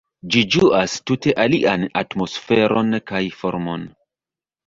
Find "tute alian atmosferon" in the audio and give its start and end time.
1.09-2.89